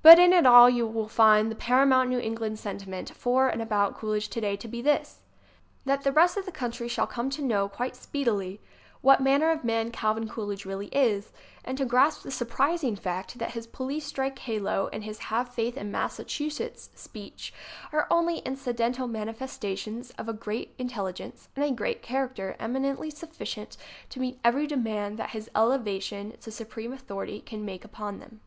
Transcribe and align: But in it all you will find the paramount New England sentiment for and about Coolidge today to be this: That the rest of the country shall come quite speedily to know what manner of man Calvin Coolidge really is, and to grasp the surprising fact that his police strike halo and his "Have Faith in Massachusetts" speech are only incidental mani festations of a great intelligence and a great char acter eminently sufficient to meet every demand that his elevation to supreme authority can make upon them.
But 0.00 0.18
in 0.18 0.32
it 0.32 0.46
all 0.46 0.70
you 0.70 0.86
will 0.86 1.06
find 1.06 1.50
the 1.50 1.54
paramount 1.54 2.08
New 2.08 2.18
England 2.18 2.58
sentiment 2.58 3.10
for 3.10 3.50
and 3.50 3.60
about 3.60 3.94
Coolidge 3.94 4.30
today 4.30 4.56
to 4.56 4.66
be 4.66 4.80
this: 4.80 5.20
That 5.84 6.00
the 6.02 6.12
rest 6.12 6.38
of 6.38 6.46
the 6.46 6.50
country 6.50 6.88
shall 6.88 7.06
come 7.06 7.28
quite 7.68 7.94
speedily 7.94 8.56
to 8.56 8.62
know 8.62 8.68
what 9.02 9.20
manner 9.20 9.50
of 9.50 9.62
man 9.62 9.90
Calvin 9.90 10.30
Coolidge 10.30 10.64
really 10.64 10.86
is, 10.86 11.30
and 11.62 11.76
to 11.76 11.84
grasp 11.84 12.22
the 12.22 12.30
surprising 12.30 12.96
fact 12.96 13.36
that 13.36 13.50
his 13.50 13.66
police 13.66 14.06
strike 14.06 14.38
halo 14.38 14.88
and 14.94 15.04
his 15.04 15.18
"Have 15.18 15.52
Faith 15.52 15.76
in 15.76 15.90
Massachusetts" 15.92 16.88
speech 16.94 17.52
are 17.92 18.06
only 18.10 18.38
incidental 18.38 19.06
mani 19.08 19.34
festations 19.34 20.10
of 20.16 20.26
a 20.26 20.32
great 20.32 20.72
intelligence 20.78 21.50
and 21.54 21.66
a 21.66 21.70
great 21.70 22.02
char 22.02 22.26
acter 22.30 22.56
eminently 22.58 23.10
sufficient 23.10 23.76
to 24.08 24.20
meet 24.20 24.40
every 24.42 24.66
demand 24.66 25.18
that 25.18 25.32
his 25.32 25.50
elevation 25.54 26.32
to 26.40 26.50
supreme 26.50 26.94
authority 26.94 27.42
can 27.42 27.62
make 27.62 27.84
upon 27.84 28.20
them. 28.20 28.40